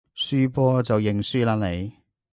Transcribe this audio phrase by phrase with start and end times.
[0.15, 1.93] 輸波就認輸啦你